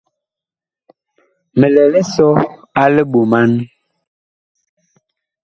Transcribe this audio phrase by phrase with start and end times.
[1.57, 2.27] Mi lɛ lisɔ
[2.81, 3.51] a liɓoman.